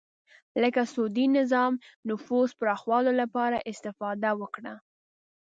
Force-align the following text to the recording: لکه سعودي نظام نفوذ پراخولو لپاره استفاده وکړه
لکه 0.61 0.81
سعودي 0.91 1.25
نظام 1.37 1.73
نفوذ 2.09 2.49
پراخولو 2.61 3.11
لپاره 3.21 3.57
استفاده 3.71 4.31
وکړه 4.41 4.73